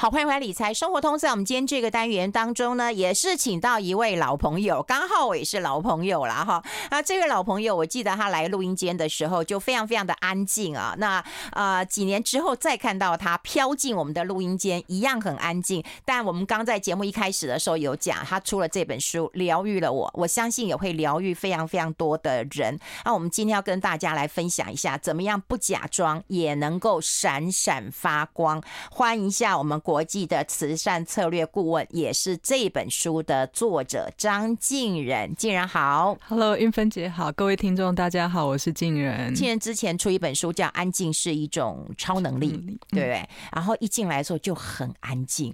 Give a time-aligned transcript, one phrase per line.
[0.00, 1.18] 好，欢迎回来理财生活通。
[1.18, 6.64] 在我们今天这个单元当中呢，也是请到一位老朋友，刚好我也是老朋友了哈。
[6.88, 10.94] 啊，这位老朋友，我记得他来录音间的时候就非常非常的安静啊。
[10.96, 15.84] 那啊、呃，几年之后再看到他飘进我们的录音间，一样很安静。
[16.06, 22.80] 但我们刚在节目一开始的时候有讲，他出了这本书，疗愈了我，我相信也会疗愈非常非常多的人。
[23.04, 28.62] 那我们今天要跟大家来分享一下，怎么样不假装也能够闪闪发光。
[28.90, 29.78] 欢迎一下我们。
[29.90, 35.34] 国际的慈善策略顾问，也是这本书的作者张静仁。
[35.34, 39.34] 静仁好，Hello，英芬姐好，各位听众大家好，我是静仁。
[39.34, 42.52] 静仁之前出一本书叫《安静是一种超能力》，
[42.90, 43.28] 对不对？
[43.52, 45.52] 然后一进来的时候就很安静。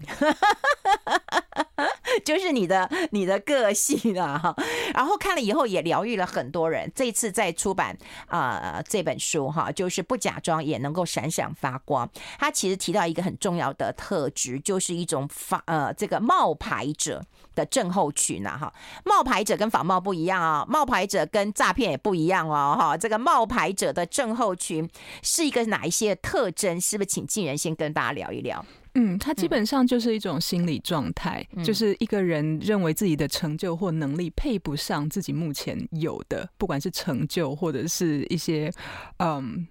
[2.25, 4.55] 就是你的你的个性啊，哈，
[4.95, 6.91] 然后看了以后也疗愈了很多人。
[6.95, 7.97] 这次在出版
[8.29, 12.09] 啊、这本书哈，就是不假装也能够闪闪发光。
[12.39, 18.73] 他其实提到一个很重要的特质，就是一种发呃这个冒牌者的症候群呐哈。
[19.05, 22.97] 冒牌者跟仿冒不一样啊，冒牌者跟诈骗也不一样哦哈。
[22.97, 24.89] 这个冒牌者的症候群
[25.23, 26.81] 是一个哪一些特征？
[26.81, 28.65] 是不是请瀞仁先跟大家聊一聊？
[28.97, 38.73] 嗯，它基本上就是一种心理状态，嗯，就是一个人认为自己的成就或能力配不上自己目前有的，不管是成就或者是一些
[39.19, 39.67] 嗯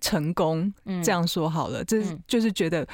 [0.00, 0.72] 成功，
[1.04, 2.86] 这样说好了，这就是觉得。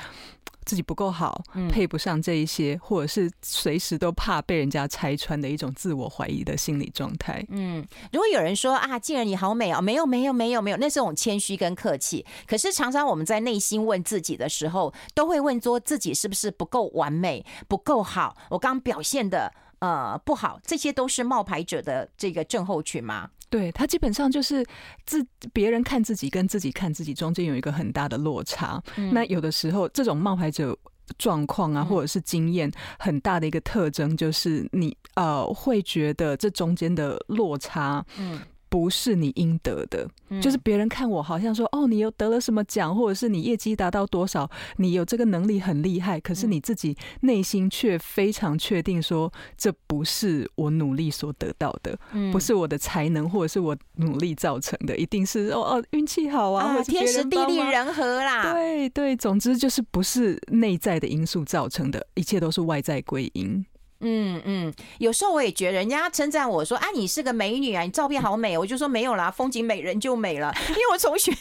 [0.65, 7.45] 自己不够好，配不上这一些，或者是随时都怕被人家拆穿的一种自我怀疑的心理状态。
[7.51, 12.25] 嗯，如果有人说啊，静儿你好美哦，没有没有没有没有，那是种谦虚跟客气。
[12.47, 18.37] 可是常常我们在内心问自己的时候，都会问说自己是不是不够完美，不够好？
[18.51, 23.31] 我刚表现的呃不好，这些都是冒牌者的这个症候群吗？
[23.53, 24.65] 对，他基本上就是
[25.05, 28.83] 自别人看自己跟自己看自己中间有一个很大的落差。
[28.97, 30.75] 嗯、那有的时候这种冒牌者
[31.19, 38.41] 状况啊，或者是经验很大的一个特征，就是你呃会觉得这中间的落差，嗯。
[38.73, 40.09] 不是你应得的，
[40.41, 51.99] 就是别人看我好像说，哦，你又得了什么奖，或者是你业绩达到多少，你有这个能力很厉害，可是你自己内心却非常确定说，这不是我努力所得到的，
[52.33, 63.63] 不是我的才能或者是我努力造成的，一定是哦哦运气好啊，或天时地利人和啦，对对，总之就是不是内在的因素造成的，一切都是外在归因。
[64.03, 71.33] 嗯嗯，有时候我也觉得人家称赞我说啊，你是个美女啊，你照片好美，我就说没有啦，风景美人就美了，因为我从学。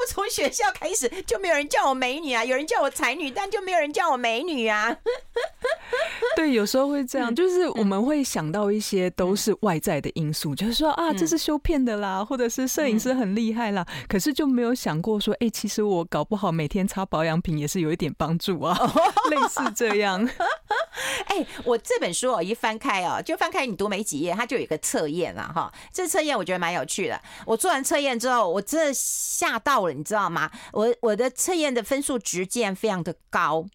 [0.00, 4.96] 我从学校开始就没有人叫我美女啊，有人叫我才女，但就没有人叫我美女啊。
[6.36, 18.78] 对，有时候会这样，就是我们会想到一些都是外在的因素，就是说啊，这是修片的啦，或者是摄影师很厉害啦，可是就没有想过说，哎，其实我搞不好每天擦保养品也是有一点帮助啊，
[19.30, 20.28] 类似这样。
[21.26, 25.72] 哎，我这本书哦，一翻开哦，就翻开你读没几页，它就有一个测验了哈。
[25.92, 27.20] 这测验我觉得蛮有趣的。
[27.46, 30.50] 我做完测验之后，我真的吓到了，你知道吗？
[30.72, 33.66] 我我的测验的分数直接非常的高，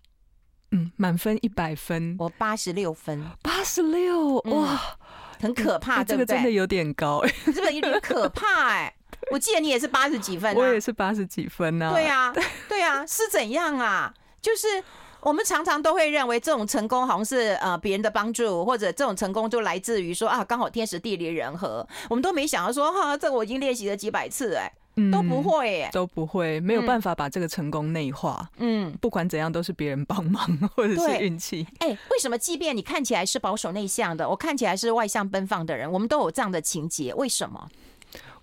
[0.71, 4.97] 嗯，满分一百分，我八十六分，八十六，哇，
[5.41, 6.25] 很可怕，对不对？
[6.25, 8.95] 这个真的有点高，哎，这个有点可怕，哎。
[9.31, 11.91] 我记得你也是八十几分， 我也是八十几分呢。
[11.93, 12.33] 对呀，
[12.67, 14.13] 对呀，是怎样啊？
[14.41, 14.83] 就是。
[15.25, 21.87] 我们常常都会认为这种成功好像是呃别人的帮助，或者这种成功就来自于说啊刚好天时地利人和。
[22.09, 24.69] 我们都没想到说哈，这个我已经练习了几百次哎，
[25.11, 28.49] 都不会耶，都不会，没有办法把这个成功内化。
[28.57, 30.45] 嗯，不管怎样都是别人帮忙
[30.75, 31.65] 或者是运气。
[31.79, 37.13] 哎，为什么即便你看起来是保守内向的，我看起来是外向奔放的人，我们都有这样的情节？
[37.13, 37.69] 为什么？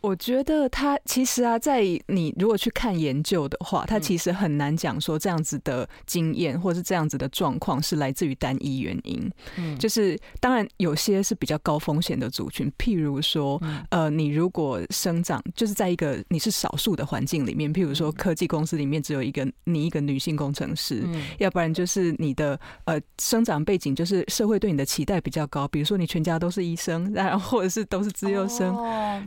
[0.00, 9.30] 我觉得他其实啊，在你如果去看研究的话，他其实很难讲说这样子的经验或是这样子的状况是来自于单一原因。
[9.56, 13.60] 嗯，就是当然有些是比较高风险的族群，譬如说，
[13.90, 21.04] 呃，你如果生长就是在一个你是少数的环境里面，譬如说科技公司里面只有一个你一个女性工程师，
[21.38, 28.74] 要不然就是你的呃生长背景就是社会对你的期待比较高，比如说你全家都是医生，然后或者是都是资优生，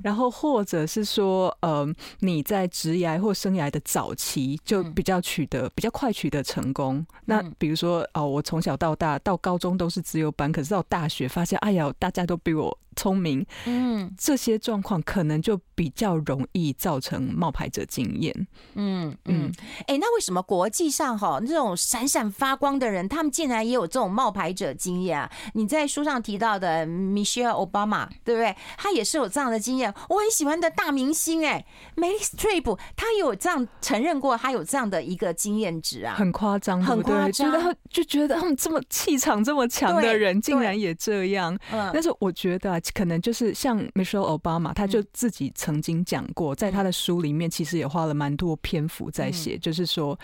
[0.03, 1.85] 然后或或者是说，呃，
[2.19, 7.05] 你在职涯或生涯的早期就比较取得比较快取得成功。
[7.25, 12.79] 那比如说，哦，我从小到大到高中都是自由班，可是到大学发现，哎呀，大家都比我。
[12.95, 19.51] 聪明，嗯，这些状况可能就比较容易造成冒牌者经验，嗯嗯，
[19.87, 25.31] 哎、欸，那为什么国际上哈这种闪闪发光的人，他们竟然也有这种冒牌者经验啊？
[25.55, 28.55] 你在书上提到的 Michelle Obama，对不对？
[28.77, 29.91] 他也是有这样的经验。
[30.09, 31.65] 我很喜欢的大明星，哎
[31.95, 41.57] ，Meryl Streep，他有这样承认过，他有这样的一个经验值啊，很夸张，很夸张，觉得就觉得他们这么气场这么强的人，竟然也这样。
[41.71, 42.71] 嗯，但是我觉得。
[42.71, 50.17] 啊可能就是像 Michelle Obama，他就自己曾经讲过，在他的书里面，其实也花了蛮多篇幅在写，就是说，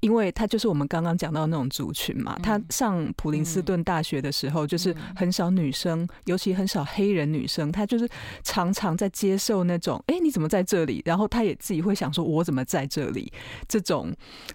[0.00, 8.08] 因为他就是我们刚刚讲到那种族群嘛，他上普林斯顿大学的时候，就是很少女生，尤其很少黑人女生，他就是
[8.42, 11.02] 常常在接受那种，哎，你怎么在这里？
[11.04, 13.30] 然后他也自己会想说，我怎么在这里？
[13.68, 14.10] 这种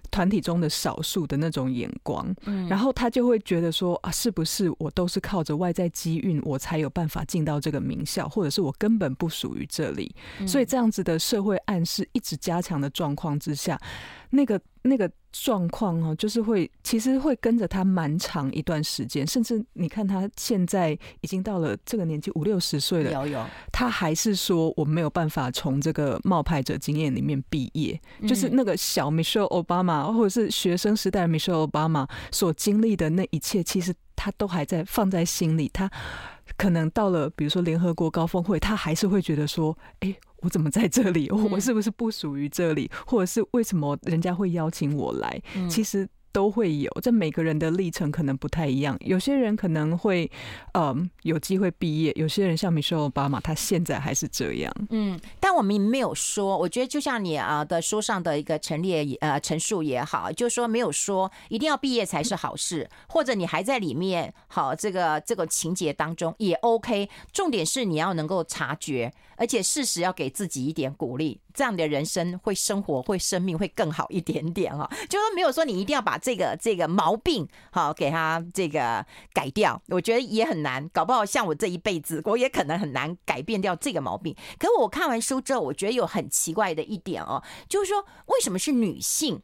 [0.09, 2.33] 团体中的少数的那种眼光，
[2.67, 7.51] 然后他就会觉得说，啊，是不是我都是靠着外在机运，我才有办法进到。
[7.51, 10.15] 到这个名校，或者是我根本不属于这里，
[10.47, 13.77] 所以这样子的社会暗示一直加强的状况之下，
[14.31, 23.45] 那个那个状况哦，就是会其实会跟着他蛮长一段时间，甚至你看他现在已经到了这个年纪五六十岁了，有有。
[23.71, 35.89] 他还是说我没有办法从这个冒牌者经验里面毕业，就是那个小 Michelle Obama 或者是学生时代的 Michelle Obama 所经历的那一切，其实他都还在放在心里，他。
[36.57, 41.27] 可能到了，比如说联合国高峰会，他还是会觉得说：“哎，我怎么在这里？
[41.31, 42.91] 我是不是不属于这里？
[43.07, 46.07] 或者是为什么人家会邀请我来？”其实。
[46.33, 48.95] 都会有，这每个人的历程可能不太一样。
[49.01, 50.31] 有些人可能会，
[50.75, 54.73] 嗯，有机会毕业；有些人像米歇尔·奥巴马，他现在还是这样。
[54.91, 55.19] 嗯，
[55.55, 67.09] 我们没有说，我觉得就像你啊的书上的一个陈列呃陈述也好，就是说没有说一定要毕业才是好事，或者你还在里面，好这个这个情节当中也 OK。
[67.31, 71.39] 重点是你要能够察觉，而且适时要给自己一点鼓励。
[71.53, 84.35] 这样的人生会生活会生命会更好一点点哈， 就说没有说你一定要把这个这个毛病好给他这个改掉，我觉得也很难，搞不好像我这一辈子我也可能很难改变掉这个毛病。
[84.57, 89.41] 可我看完书之后，我觉得有很奇怪的一点哦，就是说为什么是女性？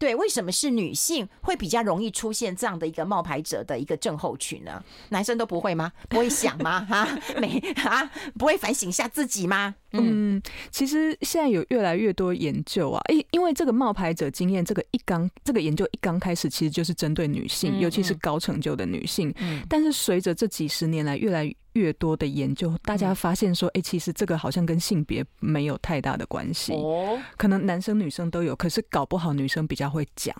[0.00, 4.82] 对，为什么是女性会比较容易出现这样的一个冒牌者的一个症候群呢？
[5.10, 5.92] 男生都不会吗？
[6.08, 6.80] 不会想吗？
[6.88, 7.06] 哈，
[7.38, 9.74] 没啊，不会反省一下自己吗？
[9.92, 19.30] 嗯，其实现在有越来越多研究啊，因因为这个冒牌者经验，这个一刚这个研究一刚开始，其实就是针对女性，尤其是高成就的女性。
[19.38, 26.72] 嗯，但是随着这几十年来越来越越多的研究，大家发现说，哎，其实这个好像跟性别没有太大的关系。
[26.72, 30.36] 哦，可能男生女生都有，可是搞不好女生比较会讲，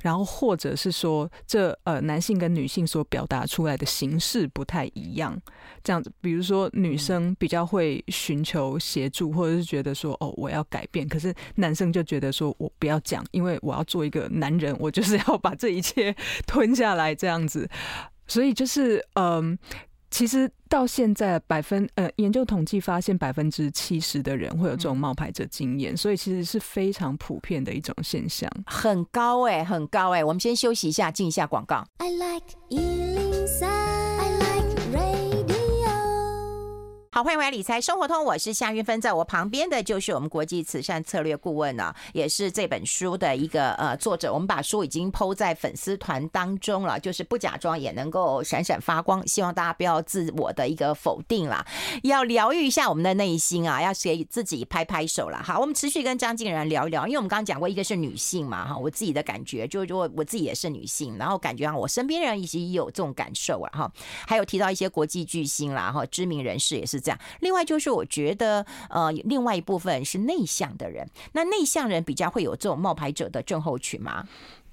[0.00, 5.36] 然后或者是说，这呃男性跟女性所表达出来的形式不太一样。
[5.82, 16.14] 这样子，比如说女生比较会寻求协助，或者是觉得说，哦，我要改变，可是男生就觉得说我不要讲，因为我要做一个男人，我就是要把这一切
[16.46, 17.68] 吞下来，这样子。
[18.28, 19.58] 所以就是，嗯。
[20.12, 30.24] 其实到现在，百分呃研究统计发现，百分之七十的人会有这种冒牌者经验，所以其实是非常普遍的一种现象，很高哎、欸，很高哎、欸。
[30.24, 31.82] 我们先休息一下，进一下广告。
[31.96, 32.44] I like
[37.14, 44.32] 好，欢迎回来理财生活通，我是夏云芬，在我旁边的就是我们国际慈善策略顾问呢、啊，也是这本书的一个呃作者。
[44.32, 49.28] 我们把书已经 PO 在粉丝团当中了，就是不假装也能够闪闪发光。
[49.28, 51.66] 希望大家不要自我的一个否定啦，
[52.02, 55.42] 要疗愈一下我们的内心啊，要给自己拍拍手了。
[55.42, 63.92] 好，我们持续跟张静然聊一聊，因为我们刚刚讲过，一个是女性嘛，哈，我自己的感觉就是我我自己也是女性，然后感觉啊我身边人一直也有这种感受啊，哈，
[64.26, 67.01] 还有提到一些国际巨星啦，哈，知名人士也是。
[67.02, 74.26] 这样，另外就是我觉得，呃，另外一部分是内向的人，那内向人比较会有这种冒牌者的症候群吗？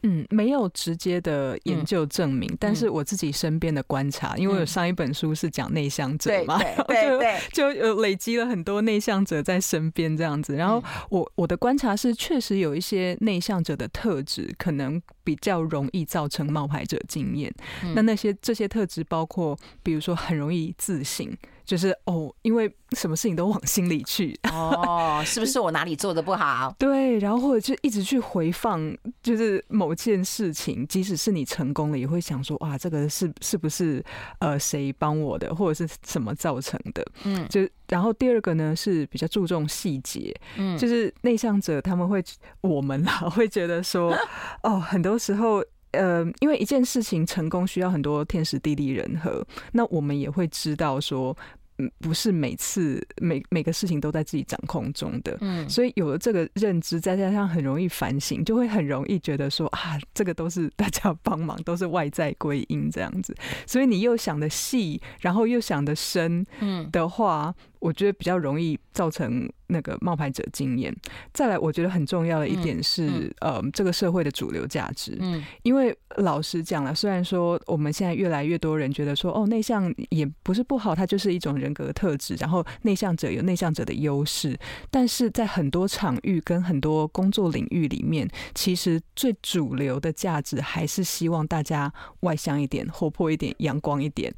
[0.04, 6.58] 嗯，没有直接的研究证明，嗯、但是我自己身边的观察，嗯、因为我有上一本书是讲内向者嘛，
[6.88, 10.56] 对对对，就就累积了很多内向者在身边这样子。
[10.56, 17.54] 然后我我的观察是，确实有一些内向者的特质，可能比较容易造成冒牌者经验。
[17.84, 21.30] 嗯、那那些这些特质包括，比如说很容易自省。
[21.70, 26.74] 就是哦，因为什么事情都往心里去哦，是不是我哪里做的不好？
[26.80, 34.04] 对，然后或者就一直去回放，就是某件事情，即使是你成功了，也会想说哇，这个是是不是
[34.40, 37.06] 呃谁帮我的，或者是什么造成的？
[37.24, 42.24] 嗯，就然后第二个呢是比较注重细节，嗯，就是内向者他们会
[42.62, 44.18] 我们啦 会觉得说
[44.64, 45.64] 哦，很多时候。
[45.94, 51.36] 呃，因为一件事情成功需要很多天时地利人和，那我们也会知道说，
[51.80, 63.34] 嗯，不是每次每每个事情都在自己掌控中的，嗯，所以有了这个认知，再加上很容易反省，就会很容易觉得说啊，这个都是大家帮忙，都是外在归因这样子，
[63.66, 66.88] 所以你又想的细，然后又想的深，嗯。
[66.92, 69.50] 的话，我觉得比较容易造成。
[69.72, 70.92] 那个冒牌者经验，
[71.32, 75.16] 再来，我觉得很重要的一点是，呃，这个社会的主流价值。
[75.20, 84.58] 嗯，因为老实讲了，虽然说我们现在越来越多人觉得说，哦，内向也不是不好，它就是一种人格特质，然后内向者有内向者的优势，
[84.90, 94.34] 但是在很多场域跟很多工作领域里面，其实最主流的价值还是希望大家外向一点、活泼一点、阳光一点。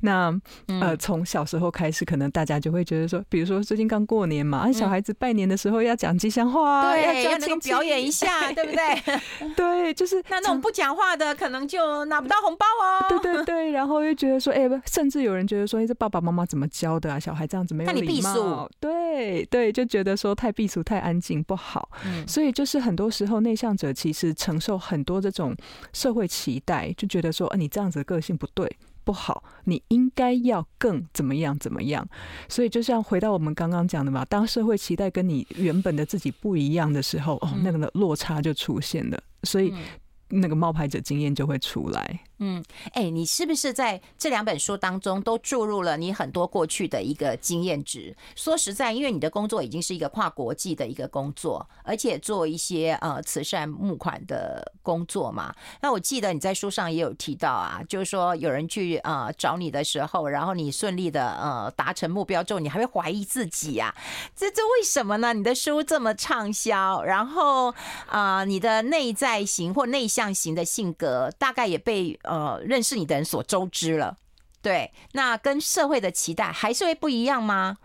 [0.00, 0.36] 那
[0.80, 4.70] 呃，从小时候开始，可能大家就会觉得说，比如说最近刚过年嘛。
[4.72, 9.54] 小孩子拜年的时候要讲吉祥话，对，要能够表演一下， 对不对？
[9.54, 13.06] 对，就是那那种不讲话的，可能就拿不到红包哦。
[13.08, 17.20] 对对对，然后又觉得说，哎，甚至有人觉得说，哎，这爸爸妈妈怎么教的啊？
[17.20, 18.68] 小孩这样子没有礼貌。
[18.80, 21.88] 对对，就觉得说太避俗、太安静不好。
[22.06, 25.54] 嗯，所以就是很多时候内向者其实承受很多这种
[25.92, 28.74] 社会期待，就觉得说，啊，你这样子的个性不对。
[29.04, 32.06] 不好，你应该要更怎么样怎么样？
[32.48, 39.72] 所以就像回到我们刚刚讲的嘛，当社会期待跟你原本的自己不一样的时候，哦，那个的落差就出现了，所以
[40.28, 42.20] 那个冒牌者经验就会出来。
[42.44, 42.60] 嗯，
[42.92, 48.16] 哎、你是不是在这两本书当中都注入了你很多过去的一个经验值？
[48.34, 55.54] 说实在，因为你的工作已经是一个跨国际的一个工作，而且做一些呃慈善募款的工作嘛。
[55.82, 63.94] 那我记得你在书上也有提到啊，就是说有人去呃找你的时候，然后你顺利的呃达成目标之后，你还会怀疑自己啊？
[64.34, 65.32] 这这为什么呢？
[65.32, 67.72] 你的书这么畅销，然后
[68.08, 72.18] 啊、你的内在型或内向型的性格大概也被。
[72.64, 74.16] 认识你的人所周知了，
[74.60, 77.76] 对，那跟社会的期待还是会不一样吗？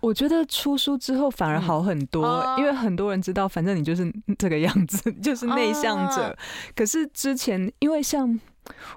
[0.00, 6.28] 我觉得出书之后反而好很多，嗯哦、因为很多人知道，反正你就是这个样子， 就是内向者。
[6.28, 6.36] 哦、
[6.76, 8.38] 可是之前，因为像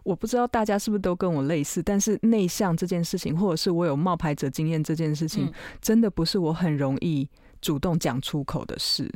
[0.03, 7.29] 我不知道大家是不是都跟我类似，但是内向这件事情，或者是我有冒牌者经验这件事情，嗯、真的不是我很容易
[7.61, 9.09] 主动讲出口的事。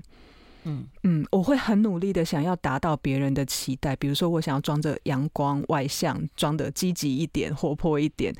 [0.64, 8.34] 嗯嗯，我会很努力的想要达到别人的期待，比如说我想要装着阳光、外向，装的积极一点、活泼一点，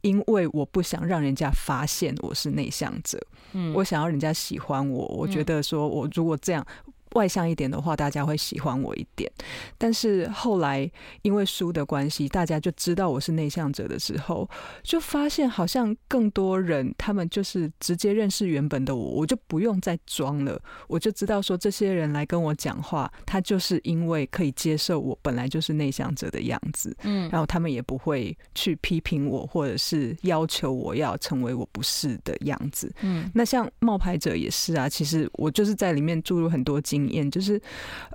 [0.00, 3.20] 因为我不想让人家发现我是内向者。
[3.52, 6.66] 嗯，我想要人家喜欢我，我觉得说我如果这样。
[7.14, 9.30] 外向一点的话，大家会喜欢我一点。
[9.76, 10.90] 但是后来
[11.22, 14.48] 因为书的关系，大家就知道我是内向者的时候，
[14.82, 20.60] 就发现好像更多人他们就是直接认识原本的我，我就不用再装了。
[20.86, 26.96] 我就知道说，这些人来跟我讲话，他就是因为可以接受我本来就是内向者的样子。
[27.02, 32.92] 嗯，然后他们也不会去批评我，或者是要求我要成为我不是的样子。
[33.00, 36.99] 嗯，那像冒牌者也是啊，其实我就是在里面注入很多经。
[37.06, 37.60] 经验就是，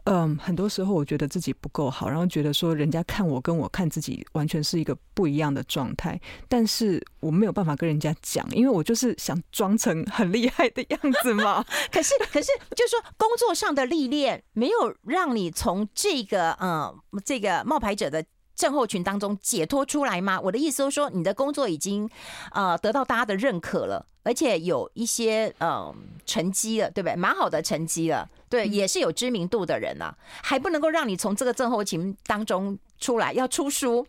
[0.05, 11.63] 嗯，很多时候我觉得自己不够好，然后觉得说人家看我跟我看自己完全是一个不一样的状态，但是我没有办法跟人家讲，因为我就是想装成很厉害的样子嘛。
[11.91, 18.23] 可是，可是，就是说工作上的历练没有让你从这个，嗯，这个冒牌者的。
[18.55, 20.39] 症候群当中解脱出来吗？
[20.39, 22.09] 我的意思就是说，你的工作已经
[22.51, 25.95] 呃得到大家的认可了，而且有一些嗯、呃、
[26.25, 27.15] 成绩了，对不对？
[27.15, 34.07] 蛮好的成绩了，对，也是有知名度的人啊，还不能够让你从这个症候群当中出来，要出书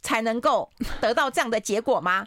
[0.00, 2.26] 才能够 得到这样的结果吗？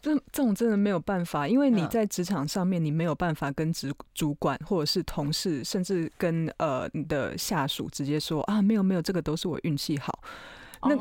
[0.00, 10.20] 这这种真的没有办法，因为你在职场上面，你没有办法跟主主管或者是同事，甚至跟呃你的下属直接说啊，没有没有，这个都是我运气好。
[10.82, 10.94] 那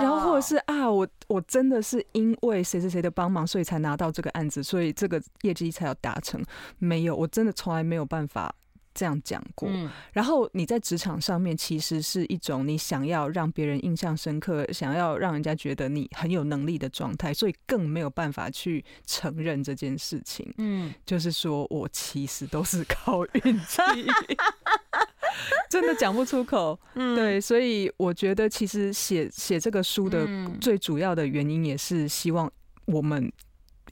[0.00, 6.42] 然后或者是啊，我我真的是因为谁谁谁的帮忙，所以才拿到这个案子，所以这个业绩才要达成。
[6.78, 8.54] 没有，我真的从来没有办法
[8.92, 9.68] 这样讲过。
[10.12, 20.52] 然后你在职场上面，其实是一种你想要让别人印象深刻，想要让人家觉得你很有能力的状态，所以更没有办法去承认这件事情。
[20.58, 23.80] 嗯，就是说我其实都是靠运气。
[25.74, 30.24] 真的讲不出口， 嗯，对，所以我觉得其实写写这个书的
[30.60, 32.48] 最主要的原因，也是希望
[32.84, 33.32] 我们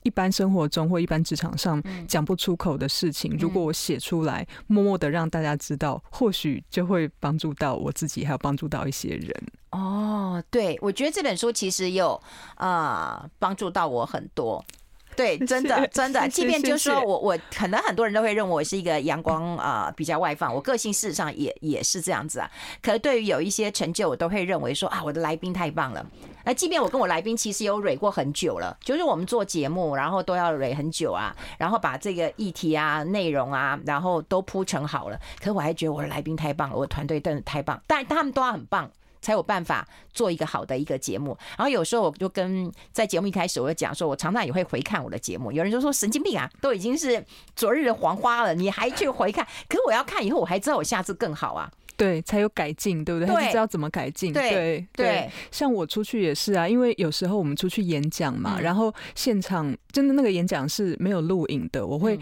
[0.04, 9.30] 一般生活中或一般职场上讲不出口的事情，如果我写出来，默默的让大家知道，或许就会帮助到我自己，还有帮助到一些人。
[9.72, 12.20] 哦，对，我觉得这本书其实有
[12.54, 14.64] 啊帮助到我很多。
[15.16, 22.50] 对， 真的真的，即便就是说我我可能很多人都会认为我是一个阳光啊、呃、比较外放，我个性事实上也也是这样子啊。
[22.80, 26.04] 可是对于有一些成就，我都会认为说啊，我的来宾太棒了。
[26.44, 35.18] 那即便我跟我来宾其实有蕊过很久了，就是我们做节目，然后都要蕊很久啊，然后把这个议题啊、内容啊，然后都铺成好了。
[35.38, 38.90] 可是我还觉得我的来宾太棒了，我的团队真的太棒，但他们都要很棒。
[39.22, 41.34] 才有办法做一个好的一个节目。
[41.56, 45.50] 然后有时候我就跟在节目一开始我就讲说，我常常也会回看我的节目。
[45.50, 47.24] 有人就说神经病啊，都已经是
[47.56, 49.46] 昨日的黄花了，你还去回看？
[49.68, 51.70] 可是我要看以后，我还知道我下次更好啊。
[51.96, 53.32] 对，才有改进，对不对？
[53.32, 54.32] 对，还知道怎么改进。
[54.32, 62.18] 对对对，像我出去也是啊，因为有时候我们出去演讲嘛，然后现场真的那个演讲是没有录影的，我会。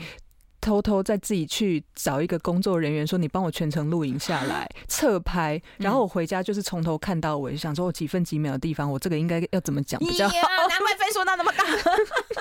[0.61, 10.35] 偷偷再自己去找一个工作人员，说你帮我全程录影下来， 侧拍，然后我回家就是从头看到尾，想说我几分几秒的地方，我这个应该要怎么讲比较好？
[10.69, 11.65] 难怪分数那那么高，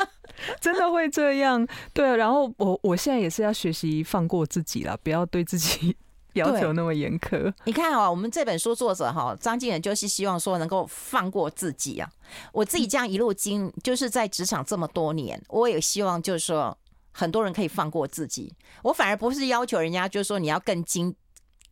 [0.59, 1.65] 真的会这样？
[1.93, 5.95] 对啊，然后我我现在也是要学习放过自己了，不要对自己
[6.33, 7.51] 要求那么严苛。
[7.63, 12.09] 你看啊，我们这本书作者哈张静仁就是希望说能够放过自己啊。
[12.51, 16.77] 我自己这样一路经，就是在职场这么多年，我也希望就是说。
[17.19, 21.13] 很多人可以放过自己，我反而不是要求人家，就是说你要更精、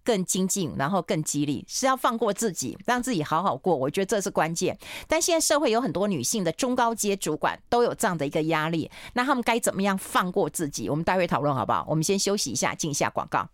[0.03, 3.73] 更精进，然后更激励，是要放过自己，让自己好好过。
[3.73, 4.77] 我觉得这是关键。
[5.07, 10.89] 但现在社会有很多女性的中高阶主管都有这样的一个压力，那他们该怎么样放过自己？
[10.89, 11.85] 我们待会讨论好不好？
[11.87, 13.47] 我们先休息一下，进一下广告。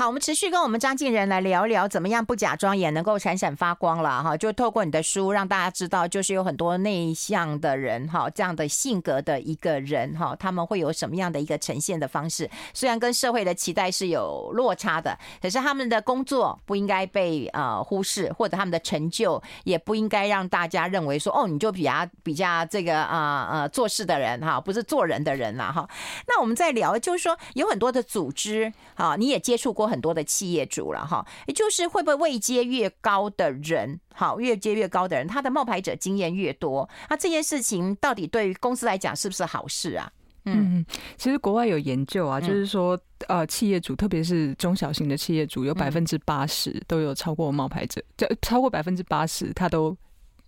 [0.00, 4.34] 好，我们持续跟我们张瀞仁来聊聊，怎么样不假装也能够闪闪发光了哈。
[4.34, 12.48] 就透过你的书，让大家知道，就是有很多内向的人哈，这样的性格的一个人哈，他们会有什么样的一个呈现的方式？
[12.72, 25.86] 虽然跟社会的期待是有落差的，可是他们的工作不应该被呃忽视，或者他们的成就也不应该让大家认为说哦，你就比较比较这个啊呃，做事的人哈，不是做人的人了哈。
[26.26, 29.89] 那我们在聊，就是说有很多的组织啊，你也接触过。
[29.90, 40.10] 很多的企业主了哈，也就是会不会位阶越高的人，好，越阶越高的人，他的冒牌者经验越多，那这件事情到底对于公司来讲是不是好事啊？
[40.44, 40.86] 嗯，
[41.16, 49.96] 其实国外有研究啊，就是说呃，企业主特别是中小型的企业主，有百分之八十都有超过冒牌者，这超过百分之八十他都。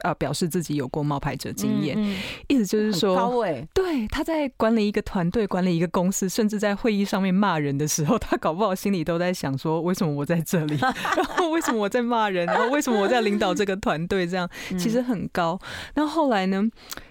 [0.02, 10.76] 呃，表示自己有过冒牌者经验，嗯嗯、意思就是说，高欸、对，他在管理一个团队、管理一个公司，甚至在会议上面骂人的时候，他搞不好心里都在想说：为什么我在这里？
[11.16, 12.46] 然后为什么我在骂人？
[12.46, 14.26] 然后为什么我在领导这个团队？
[14.26, 15.58] 这样 其实很高。
[15.94, 16.62] 那后来呢？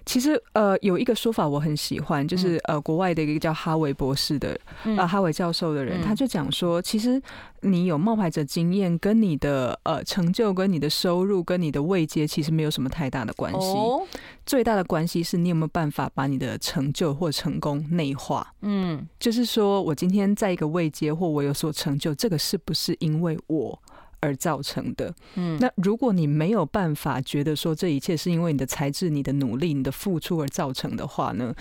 [0.03, 7.21] 其实呃，有一个说法我很喜欢，就是呃，国外的一个叫哈维博士的呃哈维教授的人，他就讲说，其实
[7.61, 13.67] 你有冒牌者经验，跟你的呃成就、跟你的收入、跟你的位阶，其实没有什么太大的关系。
[14.45, 18.53] 最大的关系是你有没有办法把你的成就或成功内化。
[18.61, 23.79] 嗯，就是说我今天在一个位阶或我有所成就，这个是不是因为我？
[24.23, 31.51] 而造成的，嗯，那如果你没有办法觉得说这一切是因为你的才智、你的努力、你的付出而造成的话呢，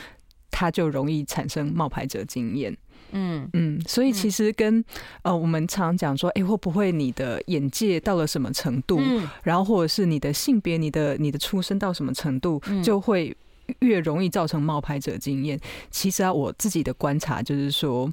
[0.50, 2.76] 它就容易产生冒牌者经验，
[3.12, 4.84] 嗯嗯，所以其实跟
[5.22, 9.00] 呃我们常讲说，哎，会不会你的眼界到了什么程度，
[9.42, 13.36] 然后或者是你的性别、你的你的出身到什么程度，就会
[13.80, 15.58] 越容易造成冒牌者经验。
[15.90, 18.12] 其实啊，我自己的观察就是说。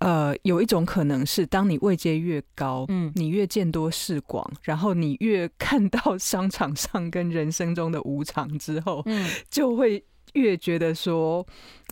[0.00, 11.44] 呃，有一种可能是，当你位阶越高，嗯，你越见多识广，然后你越看到 商场上跟人生中的无常之后，嗯，就会越觉得说，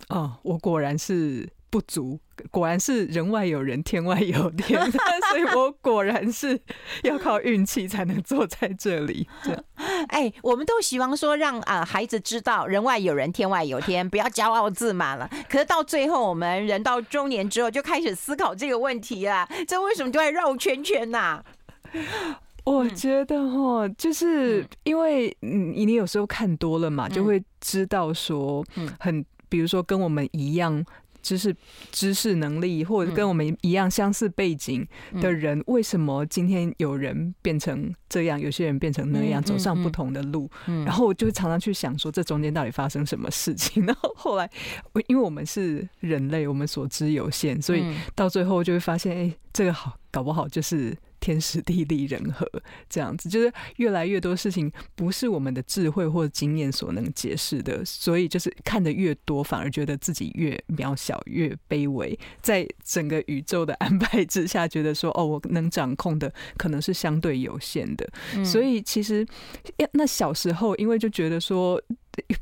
[0.08, 1.48] 哦，我果然是。
[1.68, 2.18] 不足，
[2.50, 4.80] 果然是人外有人，天外有天，
[5.30, 6.58] 所以我果然是
[7.02, 9.28] 要靠运气才能坐在这里。
[9.42, 9.64] 这样，
[10.08, 15.28] 哎，我们都希望说让啊孩子知道人外有人，天外有天，不要骄傲自满了。
[15.48, 21.44] 可是到最后，我们人到中年之后，就开始思考这个问题啊，这为什么就会绕圈圈呐、啊？
[22.64, 28.64] 我觉得哈，就是因为你你有时候看多了嘛，就会知道说，
[28.98, 30.84] 很比如说跟我们一样。
[31.26, 31.52] 知识、
[31.90, 34.86] 知识能力，或者跟我们一样相似背景
[35.20, 40.48] 的人，为什么今天有人变成这样，有些人变成那样，走上不同的路？
[40.84, 43.84] 然后我就常常去想说，这中间到底发生什么事情？
[43.86, 44.48] 然后后来，
[45.08, 47.84] 因为我们是人类，我们所知有限，所以
[48.14, 50.96] 到最后就会发现，哎，这个好搞不好就是。
[51.26, 52.48] 天时地利人和
[52.88, 69.26] 这样子，就是越来越多事情不是我们的智慧或经验所能解释的，所以就是看得越多，反而觉得自己越渺小、越卑微，在整个宇宙的安排之下，觉得说哦，我能掌控的可能是相对有限的，嗯、所以其实
[69.94, 71.82] 那小时候因为就觉得说。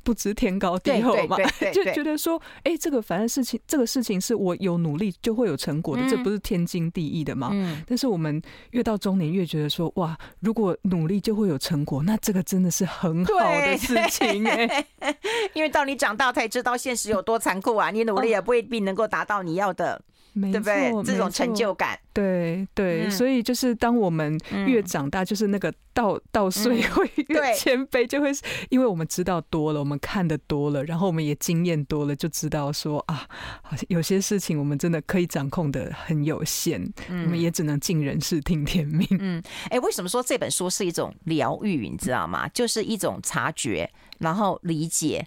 [0.02, 1.36] 不知天高地厚嘛，
[1.72, 7.50] 就觉得说，哎、欸，这个反正事情，这个事情是我有努力就会有成果的，嗯、这不是天经地义的吗？
[7.52, 14.86] 嗯、但是我们越到中年越觉得说，哇，如果努力就会有成果，那这个真的是很好的事情哎。
[15.54, 17.90] 因为到你长大才知道现实有多残酷啊！
[17.90, 20.00] 你努力也不一定能够达到你要的。
[20.34, 20.92] 对不对？
[21.04, 28.32] 这种成就感，对对，所以就是当我们越长大，就是那个稻稻穗会越谦卑，就会
[28.68, 33.26] 因为我们知道多了，我们看得多了，然后我们也经验多了，就知道说啊，
[33.62, 39.06] 好像有些事情我们真的可以掌控的很有限，我们也只能尽人事听天命。
[39.12, 41.88] 嗯，哎，为什么说这本书是一种疗愈？
[41.88, 42.48] 你知道吗？
[42.48, 45.24] 就是一种察觉，然后理解。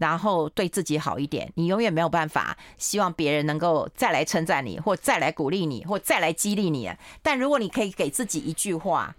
[0.00, 6.90] 然后对自己好一点，你永远没有办法希望别人能够再来称赞你，或再来鼓励你，或再来激励你。
[7.22, 9.14] 但如果你可以给自己一句话，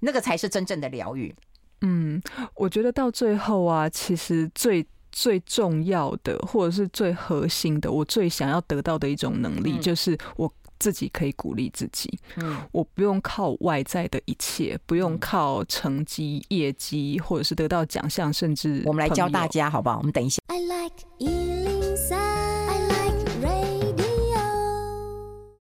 [0.00, 1.34] 那个才是真正的疗愈。
[1.80, 2.22] 嗯，
[2.54, 10.52] 我觉得到最后啊，其实最最重要的，或者是最核心的，我最想要得到的一种能力，就是我。
[10.78, 19.98] 自己可以鼓励自己，嗯，我不用靠外在的一切，不用靠成绩、业绩，或者是得到奖项，甚至我们来教大家，好不好？
[19.98, 20.40] 我们等一下。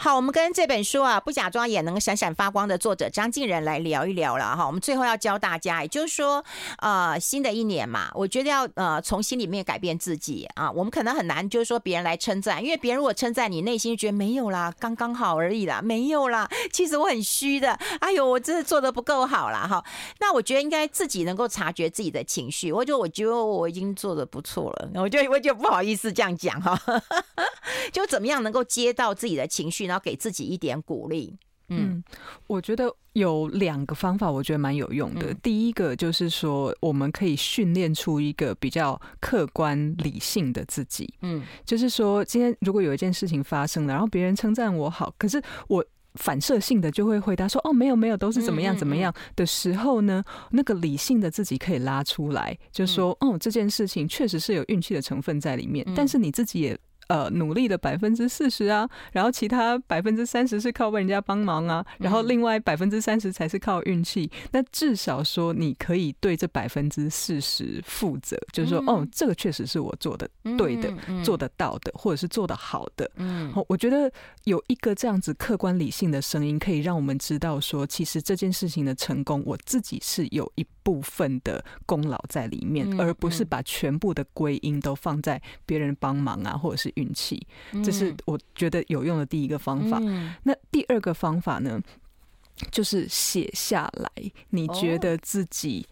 [0.07, 4.65] 好，我们跟这本书啊，不假装也能闪闪发光的作者张敬仁来聊一聊了哈。
[4.65, 6.45] 我们最后要教大家，也就是说，
[6.79, 10.71] 呃，新的一年嘛，我觉得要呃从心里面改变自己啊。
[10.71, 16.49] 我们可能很难，就是说别人来称赞，因为别人如果称赞你，内心觉得没有啦，刚刚好而已啦，没有啦。
[16.73, 19.67] 其实我很虚的，哎呦，我真的做的不够好啦。
[19.67, 19.85] 哈。
[20.21, 22.71] 那我觉得应该自己能够察觉自己的情绪。
[22.71, 26.81] 我觉得我觉得我已经做的不错了，我就我就不好意思这样讲哈。
[27.93, 29.96] 就怎么样能够接到自己的情绪呢？
[29.97, 31.35] 要给自己一点鼓励。
[31.69, 32.01] 嗯，
[32.47, 35.35] 我觉得有两个方法，我觉得蛮有用的。
[35.43, 41.13] 第一个就是说，我们可以训练出一个比较客观理性的自己。
[41.23, 64.29] 嗯，就是说，今天如果有一件事情发生了，然后别人称赞我好，可是我反射性的就会回答说：“哦，没有没有，都是怎么样怎么样。”的时候呢，那个理性的自己可以拉出来，就说：“哦，这件事情确实是有运气的成分在里面，但是你自己也。”呃，努力的百分之四十啊，然后其他百分之三十是靠被人家帮忙啊，然后另外百分之三十才是靠运气。
[64.33, 73.09] 嗯、那至少说你可以对这百分之四十负责，就是说，嗯、哦，这个确实是我做的对的，嗯、做得到的，或者是做得好的。
[73.15, 74.11] 嗯，我觉得
[74.43, 86.93] 有一个这样子客观理性的声音，可以让我们知道说，其实这件事情的成功，我自己是有一部分的功劳在里面，嗯、而不是把全部的归因都放在别人帮忙啊，或者是。
[86.97, 87.47] 运气，
[87.83, 89.99] 这是我觉得有用的第一个方法。
[90.03, 91.81] 嗯、那第二个方法呢，
[92.71, 94.11] 就是写下来
[94.51, 95.87] 你觉得自己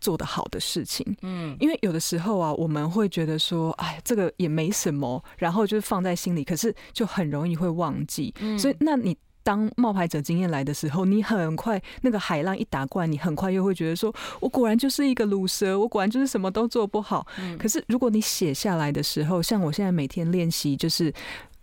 [0.00, 1.04] 做得好的事情。
[1.22, 8.32] 嗯，因为有的时候啊，我们会觉得说，哎，这个也没什么，然后就是放在心里，可是就很容易会忘记。
[8.40, 9.16] 嗯、所以，那你。
[9.46, 17.24] 当冒牌者经验来的时候，你很快那个海浪一打过来，你很快又会觉得说：“我果然就是一个卤蛇，我果然就是什么都做不好。”
[17.56, 21.14] 可是如果你写下来的时候，像我现在每天练习，就是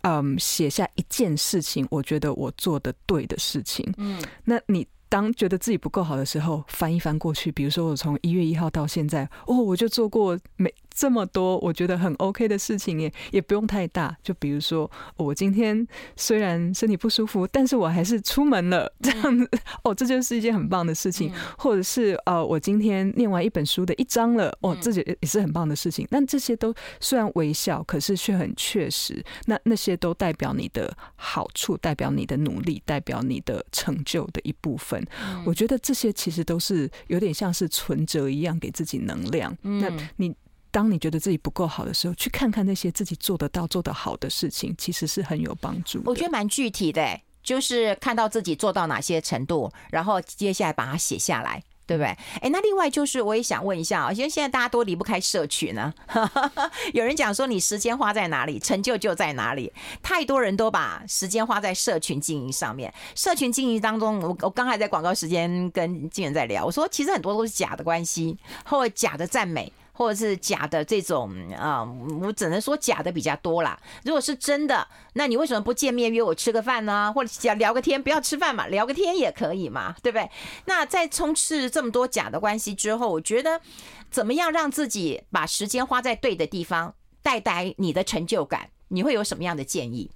[0.03, 3.93] 嗯，写下一件事情，我觉得我做的对的事情。
[3.97, 4.87] 嗯，那你。
[5.09, 14.15] 当觉得自己不够好的时候，翻一翻过去，比如说我从一月一号到现在，哦，我就做过没这么多我觉得很 OK 的事情耶，也不用太大。
[14.23, 19.49] 就比如说，我今天虽然身体不舒服，但是我还是出门了， 这样子，
[19.83, 21.31] 哦，这就是一件很棒的事情。
[21.57, 26.07] 或者是呃，我今天念完一本书的一章了，哦，这也也是很棒的事情。
[26.11, 29.23] 但这些都虽然微小，可是却很确实。
[29.45, 35.03] 那那些都代表你的好处，代表你的努力，代表你的成就的一部分。
[35.45, 39.55] 我觉得这些其实都是有点像是存折一样，给自己能量。
[39.61, 40.33] 那你
[40.73, 46.01] 当你觉得自己不够好的时候，去看看那些自己做得到、做得好的事情，其实是很有帮助。
[46.03, 51.61] 我觉得蛮具体的，就是看到自己做到哪些程度，然后接下来把它写下来。
[51.85, 52.07] 对不对？
[52.39, 55.93] 哎，那另外就是，我也想问一下啊，因为现在大家都离不开社群呢。
[56.95, 59.69] 有人讲说，你时间花在哪里，成就就在哪里。
[60.01, 62.91] 太多人都把时间花在社群经营上面。
[63.15, 69.69] 社群经营当中，我我刚才在广告时间跟瀞仁在聊，我说其实很多都是假的关系，或者假的赞美。
[69.93, 71.87] 或者是假的这种啊、
[72.21, 73.79] 我只能说假的比较多啦。
[74.03, 77.11] 如果是真的，那你为什么不见面约我吃个饭呢？
[77.15, 80.29] 或者聊个天，不要吃饭嘛，聊个天也可以嘛，对不对？
[80.65, 83.61] 那在充斥这么多假的关系之后，我觉得
[84.09, 88.69] 怎么样让自己把时间花在对的地方，带带你的成就感？
[88.89, 90.11] 你会有什么样的建议？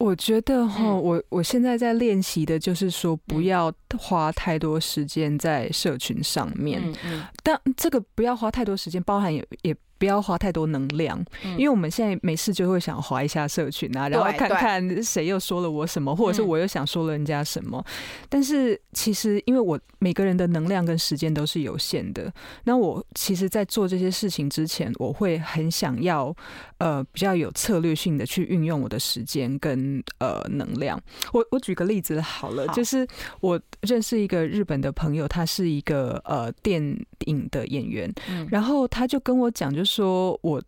[0.00, 6.82] 我觉得哈，我我现在在练习的就是说，不要花太多时间在社群上面。
[6.82, 7.24] 嗯嗯。
[7.44, 9.76] 但这个不要花太多时间，包含也也。
[10.00, 11.22] 不要花太多能量，
[11.58, 17.84] 因为我们现在没事就会想划一下社群啊，然后看看谁又说了我什么，或者是我又想说了人家什么。
[18.26, 22.32] 但是其实，因为我每个人的能量跟时间都是有限的，
[22.64, 26.34] 那我其实，在做这些事情之前，我会很想要
[26.78, 30.98] 呃比较有策略性的去运用我的时间跟呃能量。
[31.34, 33.06] 我我举个例子好了，就是
[33.40, 36.82] 我认识一个日本的朋友，他是一个呃电
[37.26, 38.10] 影的演员，
[38.48, 39.89] 然后他就跟我讲，就是。
[39.90, 40.62] 说我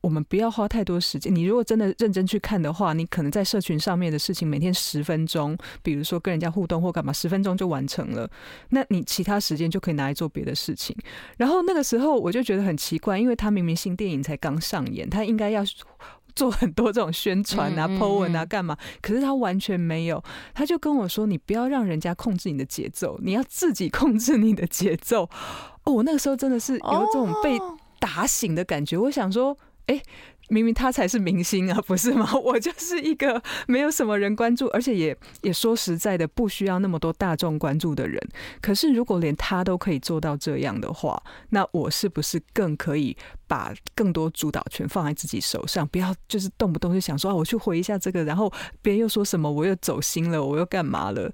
[0.00, 1.34] 我们不要花太多时间。
[1.34, 8.30] 你如果真的认真去看的话，你可能在社群上面的事情，每天十分钟，比如说跟人家互动或干嘛，十分钟就完成了。
[8.70, 10.96] 那你其他时间就可以拿来做别的事情。
[11.36, 15.64] 然后那个时候我就觉得很奇怪，因为他明明新电影才刚上演，他应该要
[16.36, 20.22] 做很多这种宣传啊、po 文啊干嘛，可是他完全没有。
[20.54, 25.28] 他就跟我说：“你不要让人家控制你的节奏，你要自己控制你的节奏。”
[25.82, 27.58] 哦，我那个时候真的是有这种被。
[27.98, 29.56] 打醒的感觉，我想说，
[29.86, 30.02] 哎、
[30.48, 32.32] 明明他才是明星啊， 不是吗？
[32.36, 38.20] 我就是一个没有什么人关注，而且也也说实在的，不需要那么多大众关注的人。
[38.60, 45.86] 可是如果连他都可以做到这样的话，那我是不是更可以把更多主导权放在自己手上？
[45.88, 51.30] 不要就是动不动就想说啊，我去回一下这个，然后别人又说什么，我又走心了，我又干嘛了？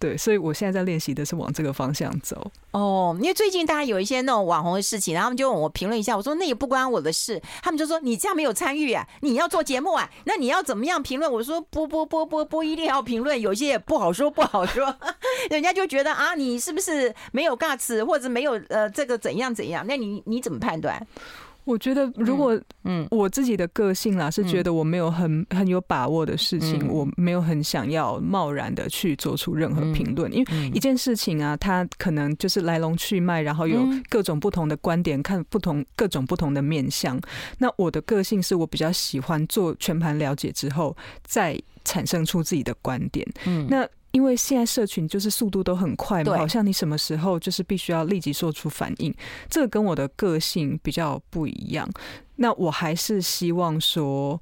[0.00, 2.50] 对，所以我现在在练习的是往这个方向走。
[2.70, 7.38] 哦，因为最近大家有一些那种网红的事情，然后他们就问我评论一下，我说那也不关我的事。
[7.62, 11.30] 他们就说你这样没有参与啊，你要做节目啊，那你要怎么样评论？
[11.30, 14.96] 我说不不不不不一定要评论，有些也不好说不好说，
[15.50, 19.84] 人家就觉得啊，你是不是没有尬词或者没有呃这个怎样怎样？
[19.86, 21.06] 那你你怎么判断？
[21.64, 37.20] 我觉得，如果嗯，我自己的个性啦，是觉得我没有很很有把握的事情，我没有很想要贸然的去做出任何评论，因为一件事情啊，它可能就是来龙去脉，然后有各种不同的观点，看不同各种不同的面相。
[37.58, 43.26] 那我的个性是我比较喜欢做全盘了解之后，再产生出自己的观点。
[43.46, 43.86] 嗯，那。
[44.12, 49.14] 因为现在社群就是速度都很快嘛，好像你什么时候就是必须要立即做出反应，
[49.48, 51.88] 这个跟我的个性比较不一样。
[52.36, 54.40] 那我还是希望说，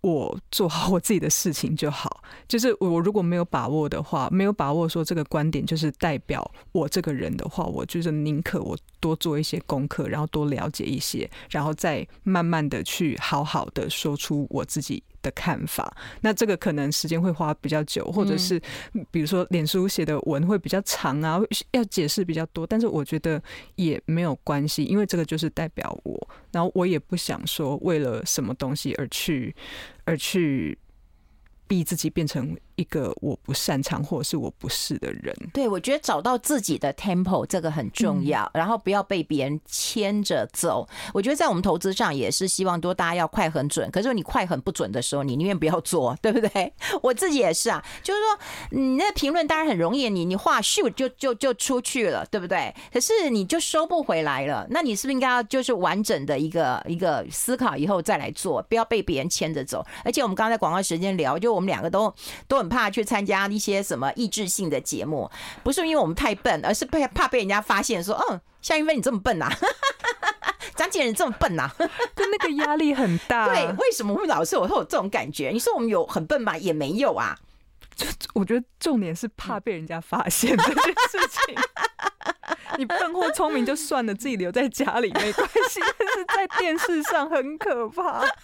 [0.00, 2.22] 我做好我自己的事情就好。
[2.48, 18.60] 就是我如果没有把握的话，没有把握说这个观点就是代表我这个人的话，我就是宁可我多做一些功课，然后多了解一些，然后再慢慢的去好好的说出我自己的看法，那这个可能时间会花比较久，或者是
[19.10, 21.40] 比如说脸书写的文会比较长啊，
[21.72, 23.42] 要解释比较多，但是我觉得
[23.76, 29.54] 也没有关系，因为这个就是代表我，然后我也不想说为了什么东西而去
[30.04, 30.78] 而去。
[31.70, 35.36] 逼自己变成一个我不擅长或者是我不是的人。
[35.52, 40.88] 对，我觉得找到自己的 tempo 这个很重要，嗯、然后不要被别人牵着走。
[41.12, 43.90] 我觉得在我们投资上也是希望多大家要快很准。
[43.90, 46.72] 可是你快很不准的时候，你宁愿不要做，对不对？
[47.02, 48.38] 我自己也是啊，就是说
[48.70, 52.74] 你那评论当然很容易，你你话咻就就就出去了，对不对？
[52.90, 54.66] 可是你就收不回来了。
[54.70, 59.84] 那你是不是应该要就是完整的一个一个思考以后再来做，不要被别人牵着走？
[60.04, 61.50] 而且我们刚才广告时间聊就。
[61.50, 62.14] 我们两个都
[62.46, 65.30] 都很怕去参加一些什么益智性的节目，
[65.62, 69.58] 不是因为我们太笨，而是怕怕被人家发现说，嗯，夏云飞你这么笨呐、啊，
[70.76, 71.74] 张建仁这么笨呐、啊，
[72.16, 73.48] 就那个压力很大。
[73.52, 75.50] 对，为什么会老是我会有这种感觉？
[75.52, 76.56] 你说我们有很笨吗？
[76.56, 77.36] 也没有啊。
[77.94, 81.54] 就我觉得重点是怕被人家发现这件事情。
[82.78, 88.24] 你笨或聪明就算了，自己留在家里没关系，但是在电视上很可怕。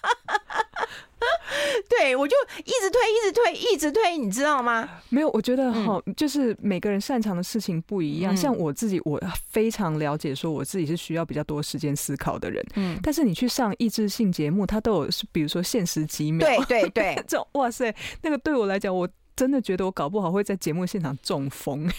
[1.89, 4.89] 对，我就一直推，一直推，一直推，你知道吗？
[5.09, 8.37] 没有，我觉得哈，就是每个人擅长的事情不一样。
[8.37, 12.65] 像我自己，我非常了解，说我自己是需要比较多时间思考的人。
[12.75, 16.47] 嗯，但是你去上益智性节目，它都有，比如说限时几秒。
[16.47, 21.91] 对对对，这种哇塞，那个对我来讲，我真的觉得我搞不好会在节目现场中风。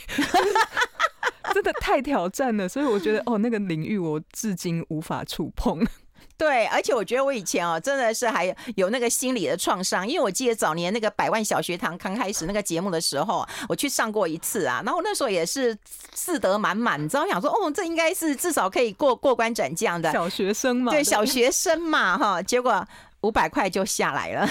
[1.58, 5.84] 真的太挑战了，所以我觉得 哦，那个领域我至今无法触碰。
[6.38, 15.76] 对，而且我觉得我以前哦，真的是还有那个心理的创伤，因为我记得早年那个百万小学堂刚开始那个节目的时候，我去上过一次啊，然后那时候也是
[16.14, 22.88] 志得满满，你知道，我想说哦，这应该是至少可以过过关斩将的小学生嘛，对，小学生嘛，哈， 结果
[23.22, 24.48] 五百块就下来了。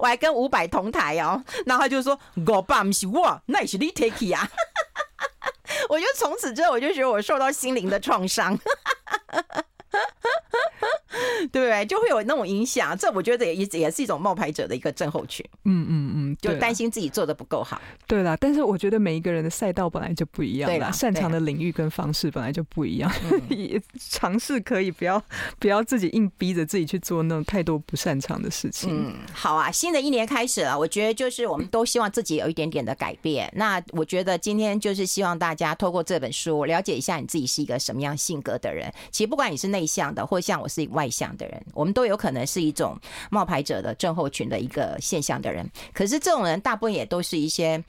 [0.00, 4.50] 我还跟五百同台哦，然后他就说：“我爸不是我，那也是你 take 啊。”
[5.88, 8.58] 我就从此之后，我就觉得我受到心灵的创伤。
[11.52, 11.86] 对 不对？
[11.86, 15.44] 就会有那种影响，这我觉得也也也是一种冒牌者的一个症候群。
[15.64, 17.80] 嗯嗯嗯，就担心自己做的不够好。
[18.06, 23.10] 对啦，但是我觉得每一个人的赛道本来就不一样，对啦，擅长的领域跟方式本来就不一样。
[23.48, 25.22] 也尝试可以不要
[25.58, 28.90] 不要自己硬逼着自己去做那种太多不擅长的事情。
[28.92, 33.50] 嗯，好啊，新的一年开始了，我觉得就是我们都希望自己有一点点的改变。
[33.56, 38.92] 那我觉得今天就是希望大家透过这本书了解一下你自己是一个什么样性格的人。
[39.10, 42.98] 其实不管你是内向的，或像我是一个外向的人，我们都有可能是一种
[43.30, 47.82] 冒牌者的症候群的一个现象的人，可是这种人大部分也都是一些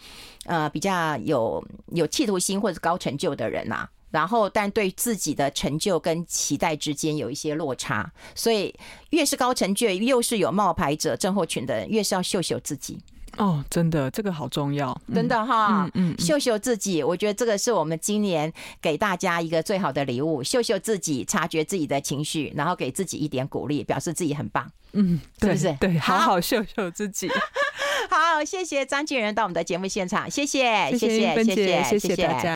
[0.46, 8.74] 呃比较有有企图心或者高成就的人呐、然后，但对自己的成就跟期待之间有一些落差，所以
[9.12, 13.00] 越是高成就又是有冒牌者症候群的人，越是要秀秀自己。
[13.38, 25.76] 哦，真的，这个好重要，真的哈，嗯，嗯，秀秀自己，我觉得这个是我们今年给大家一个最好的礼物，秀秀自己，察觉自己的情绪，然后给自己一点鼓励，表示自己很棒，嗯，是不是？
[25.80, 26.18] 对，好。
[26.18, 27.30] 好秀秀自己。
[28.10, 32.28] 好，谢谢张继仁到我们的节目现场，谢谢，谢谢，谢谢，谢谢。
[32.28, 32.54] 大家。